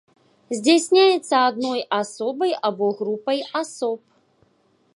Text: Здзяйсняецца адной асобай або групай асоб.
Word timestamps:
Здзяйсняецца 0.59 1.35
адной 1.49 1.83
асобай 1.99 2.51
або 2.71 2.89
групай 3.03 3.39
асоб. 3.61 3.99